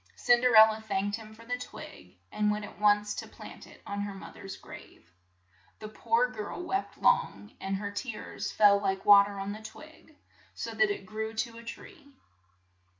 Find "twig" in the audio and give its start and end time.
1.59-2.17, 9.61-10.15